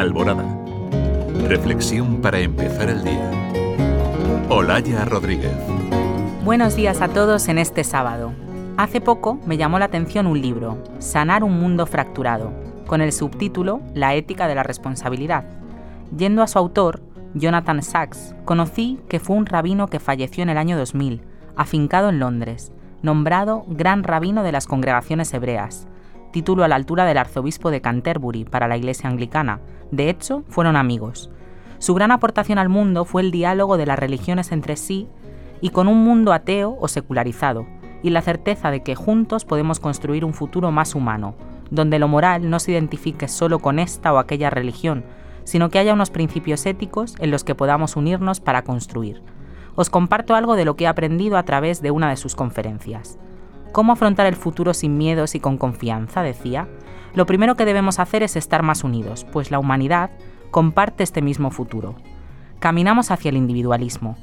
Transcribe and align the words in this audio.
Alborada. 0.00 0.46
Reflexión 1.46 2.22
para 2.22 2.38
empezar 2.38 2.88
el 2.88 3.04
día. 3.04 3.30
Olaya 4.48 5.04
Rodríguez. 5.04 5.52
Buenos 6.42 6.74
días 6.74 7.02
a 7.02 7.08
todos 7.08 7.48
en 7.48 7.58
este 7.58 7.84
sábado. 7.84 8.32
Hace 8.78 9.02
poco 9.02 9.38
me 9.44 9.58
llamó 9.58 9.78
la 9.78 9.84
atención 9.84 10.26
un 10.26 10.40
libro, 10.40 10.78
Sanar 11.00 11.44
un 11.44 11.60
mundo 11.60 11.84
fracturado, 11.84 12.50
con 12.86 13.02
el 13.02 13.12
subtítulo 13.12 13.82
La 13.92 14.14
ética 14.14 14.48
de 14.48 14.54
la 14.54 14.62
responsabilidad. 14.62 15.44
Yendo 16.16 16.42
a 16.42 16.46
su 16.46 16.58
autor, 16.58 17.02
Jonathan 17.34 17.82
Sachs, 17.82 18.34
conocí 18.46 19.00
que 19.06 19.20
fue 19.20 19.36
un 19.36 19.44
rabino 19.44 19.88
que 19.88 20.00
falleció 20.00 20.42
en 20.42 20.48
el 20.48 20.56
año 20.56 20.78
2000, 20.78 21.20
afincado 21.56 22.08
en 22.08 22.20
Londres, 22.20 22.72
nombrado 23.02 23.66
Gran 23.68 24.02
Rabino 24.02 24.44
de 24.44 24.52
las 24.52 24.66
Congregaciones 24.66 25.34
Hebreas, 25.34 25.88
título 26.30 26.64
a 26.64 26.68
la 26.68 26.76
altura 26.76 27.04
del 27.04 27.18
arzobispo 27.18 27.70
de 27.70 27.80
Canterbury 27.80 28.44
para 28.44 28.68
la 28.68 28.76
Iglesia 28.76 29.10
Anglicana. 29.10 29.60
De 29.90 30.08
hecho, 30.08 30.44
fueron 30.48 30.76
amigos. 30.76 31.30
Su 31.78 31.94
gran 31.94 32.10
aportación 32.10 32.58
al 32.58 32.68
mundo 32.68 33.04
fue 33.04 33.22
el 33.22 33.30
diálogo 33.30 33.76
de 33.76 33.86
las 33.86 33.98
religiones 33.98 34.52
entre 34.52 34.76
sí 34.76 35.08
y 35.60 35.70
con 35.70 35.88
un 35.88 36.04
mundo 36.04 36.32
ateo 36.32 36.76
o 36.80 36.88
secularizado, 36.88 37.66
y 38.02 38.10
la 38.10 38.22
certeza 38.22 38.70
de 38.70 38.82
que 38.82 38.94
juntos 38.94 39.44
podemos 39.44 39.80
construir 39.80 40.24
un 40.24 40.34
futuro 40.34 40.70
más 40.70 40.94
humano, 40.94 41.34
donde 41.70 41.98
lo 41.98 42.08
moral 42.08 42.50
no 42.50 42.58
se 42.58 42.72
identifique 42.72 43.28
solo 43.28 43.58
con 43.58 43.78
esta 43.78 44.12
o 44.12 44.18
aquella 44.18 44.50
religión, 44.50 45.04
sino 45.44 45.68
que 45.68 45.78
haya 45.78 45.94
unos 45.94 46.10
principios 46.10 46.64
éticos 46.66 47.14
en 47.18 47.30
los 47.30 47.44
que 47.44 47.54
podamos 47.54 47.96
unirnos 47.96 48.40
para 48.40 48.62
construir. 48.62 49.22
Os 49.74 49.90
comparto 49.90 50.34
algo 50.34 50.56
de 50.56 50.64
lo 50.64 50.76
que 50.76 50.84
he 50.84 50.88
aprendido 50.88 51.36
a 51.36 51.44
través 51.44 51.80
de 51.80 51.90
una 51.90 52.10
de 52.10 52.16
sus 52.16 52.34
conferencias. 52.34 53.18
¿Cómo 53.72 53.92
afrontar 53.92 54.26
el 54.26 54.36
futuro 54.36 54.74
sin 54.74 54.98
miedos 54.98 55.34
y 55.34 55.40
con 55.40 55.56
confianza? 55.56 56.22
decía. 56.22 56.68
Lo 57.14 57.26
primero 57.26 57.56
que 57.56 57.64
debemos 57.64 57.98
hacer 57.98 58.22
es 58.22 58.36
estar 58.36 58.62
más 58.62 58.84
unidos, 58.84 59.26
pues 59.32 59.50
la 59.50 59.58
humanidad 59.58 60.10
comparte 60.50 61.02
este 61.02 61.22
mismo 61.22 61.50
futuro. 61.50 61.94
Caminamos 62.58 63.10
hacia 63.10 63.30
el 63.30 63.36
individualismo. 63.36 64.16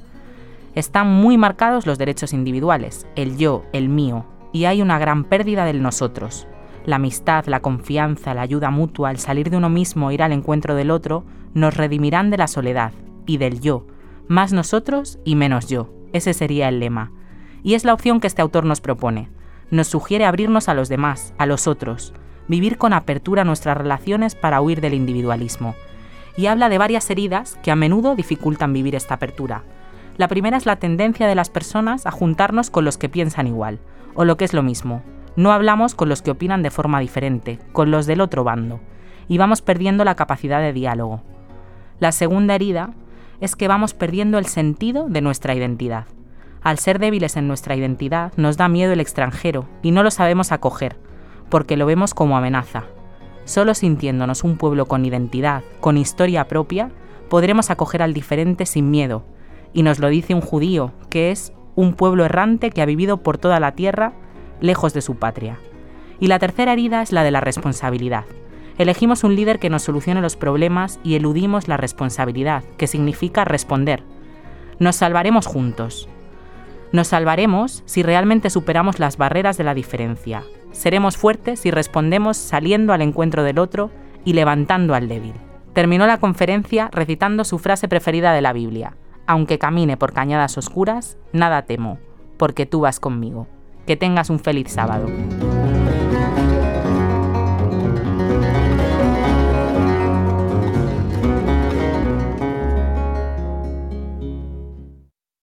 Están 0.76 1.08
muy 1.08 1.38
marcados 1.38 1.86
los 1.86 1.98
derechos 1.98 2.34
individuales, 2.34 3.08
el 3.16 3.38
yo, 3.38 3.64
el 3.73 3.89
mío, 3.89 4.26
y 4.54 4.66
hay 4.66 4.81
una 4.81 5.00
gran 5.00 5.23
pérdida 5.23 5.66
del 5.66 5.82
nosotros, 5.82 6.48
la 6.86 6.98
amistad, 6.98 7.45
la 7.48 7.59
confianza, 7.61 8.34
la 8.34 8.42
ayuda 8.42 8.70
mutua, 8.70 9.11
el 9.11 9.20
salir 9.20 9.50
de 9.50 9.58
uno 9.58 9.70
mismo, 9.70 10.11
ir 10.11 10.23
al 10.23 10.32
encuentro 10.32 10.76
del 10.76 10.92
otro, 10.92 11.26
nos 11.54 11.76
redimirán 11.76 12.30
de 12.30 12.38
la 12.38 12.48
soledad 12.48 12.94
y 13.26 13.38
del 13.38 13.59
yo. 13.59 13.88
Más 14.28 14.54
nosotros 14.54 15.20
y 15.26 15.36
menos 15.36 15.67
yo. 15.67 15.89
Ese 16.14 16.34
sería 16.34 16.70
el 16.70 16.80
lema. 16.80 17.11
Y 17.68 17.73
es 17.73 17.84
la 17.84 17.94
opción 17.94 18.22
que 18.22 18.28
este 18.28 18.42
autor 18.42 18.64
nos 18.64 18.80
propone. 18.80 19.28
Nos 19.72 19.88
sugiere 19.88 20.23
abrirnos 20.23 20.70
a 20.70 20.73
los 20.73 20.88
demás, 20.88 21.34
a 21.38 21.46
los 21.46 21.68
otros, 21.68 22.14
vivir 22.48 22.78
con 22.78 22.94
apertura 22.94 23.44
nuestras 23.44 23.76
relaciones 23.76 24.36
para 24.36 24.62
huir 24.62 24.80
del 24.80 24.94
individualismo. 24.94 25.76
Y 26.38 26.45
habla 26.45 26.70
de 26.70 26.78
varias 26.78 27.10
heridas 27.10 27.60
que 27.62 27.70
a 27.70 27.76
menudo 27.76 28.16
dificultan 28.16 28.72
vivir 28.72 28.95
esta 28.95 29.16
apertura. 29.16 29.64
La 30.16 30.30
primera 30.30 30.56
es 30.56 30.66
la 30.66 30.78
tendencia 30.78 31.28
de 31.28 31.36
las 31.36 31.50
personas 31.50 32.06
a 32.06 32.12
juntarnos 32.12 32.70
con 32.70 32.86
los 32.86 32.98
que 32.98 33.10
piensan 33.10 33.48
igual, 33.48 33.80
o 34.16 34.23
lo 34.23 34.38
que 34.38 34.45
es 34.45 34.54
lo 34.54 34.64
mismo, 34.64 35.04
no 35.36 35.52
hablamos 35.52 35.94
con 35.94 36.08
los 36.08 36.22
que 36.22 36.32
opinan 36.32 36.64
de 36.64 36.72
forma 36.72 37.02
diferente, 37.02 37.60
con 37.73 37.92
los 37.92 38.06
del 38.06 38.22
otro 38.22 38.45
bando, 38.45 38.80
y 39.28 39.40
vamos 39.40 39.62
perdiendo 39.62 40.06
la 40.06 40.16
capacidad 40.16 40.62
de 40.62 40.72
diálogo. 40.72 41.22
La 42.00 42.14
segunda 42.14 42.56
herida 42.56 42.94
es 43.42 43.58
que 43.58 43.68
vamos 43.68 43.94
perdiendo 43.94 44.38
el 44.38 44.45
sentido 44.45 45.10
de 45.10 45.20
nuestra 45.20 45.54
identidad. 45.54 46.06
Al 46.68 46.80
ser 46.80 47.00
débiles 47.00 47.38
en 47.38 47.48
nuestra 47.48 47.78
identidad 47.78 48.34
nos 48.36 48.58
da 48.58 48.68
miedo 48.68 48.92
el 48.92 49.00
extranjero 49.00 49.70
y 49.84 49.92
no 49.92 50.04
lo 50.04 50.12
sabemos 50.12 50.52
acoger, 50.52 50.98
porque 51.48 51.78
lo 51.78 51.86
vemos 51.86 52.14
como 52.14 52.36
amenaza. 52.36 52.84
Solo 53.46 53.73
sintiéndonos 53.73 54.44
un 54.44 54.58
pueblo 54.58 54.86
con 54.86 55.06
identidad, 55.06 55.64
con 55.80 55.95
historia 55.95 56.50
propia, 56.50 56.92
podremos 57.30 57.70
acoger 57.70 58.02
al 58.02 58.14
diferente 58.14 58.66
sin 58.66 58.92
miedo, 58.92 59.23
y 59.72 59.82
nos 59.82 60.00
lo 60.00 60.10
dice 60.10 60.34
un 60.34 60.42
judío, 60.42 60.92
que 61.10 61.32
es 61.32 61.54
un 61.76 61.94
pueblo 61.94 62.26
errante 62.26 62.70
que 62.70 62.82
ha 62.82 62.86
vivido 62.86 63.23
por 63.23 63.38
toda 63.38 63.61
la 63.61 63.72
tierra 63.72 64.11
lejos 64.60 64.94
de 64.94 65.02
su 65.02 65.16
patria. 65.16 65.60
Y 66.20 66.28
la 66.28 66.38
tercera 66.38 66.73
herida 66.73 67.02
es 67.02 67.14
la 67.14 67.23
de 67.23 67.32
la 67.32 67.39
responsabilidad. 67.39 68.26
Elegimos 68.78 69.23
un 69.23 69.38
líder 69.38 69.60
que 69.60 69.70
nos 69.70 69.84
solucione 69.84 70.20
los 70.20 70.36
problemas 70.36 70.99
y 71.02 71.16
eludimos 71.16 71.70
la 71.70 71.78
responsabilidad, 71.78 72.66
que 72.78 72.88
significa 72.88 73.45
responder. 73.45 74.04
Nos 74.80 74.98
salvaremos 74.98 75.45
juntos. 75.45 76.10
Nos 76.92 77.08
salvaremos 77.08 77.83
si 77.86 78.02
realmente 78.03 78.49
superamos 78.49 78.99
las 78.99 79.17
barreras 79.17 79.58
de 79.58 79.64
la 79.64 79.73
diferencia. 79.73 80.43
Seremos 80.71 81.17
fuertes 81.17 81.59
si 81.59 81.71
respondemos 81.71 82.37
saliendo 82.37 82.93
al 82.93 83.02
encuentro 83.02 83.43
del 83.43 83.59
otro 83.59 83.92
y 84.23 84.33
levantando 84.33 84.95
al 84.95 85.08
débil. 85.08 85.33
Terminó 85.73 86.08
la 86.08 86.20
conferencia 86.20 86.89
recitando 86.92 87.43
su 87.43 87.59
frase 87.59 87.87
preferida 87.87 88.33
de 88.33 88.42
la 88.42 88.53
Biblia. 88.53 88.95
Aunque 89.25 89.59
camine 89.59 89.98
por 89.98 90.14
cañadas 90.14 90.58
oscuras, 90.58 91.17
nada 91.33 91.64
temo, 91.64 91.99
porque 92.37 92.65
tú 92.65 92.81
vas 92.81 92.99
conmigo. 92.99 93.48
Que 93.86 93.98
tengas 93.98 94.30
un 94.30 94.39
feliz 94.39 94.71
sábado. 94.71 95.08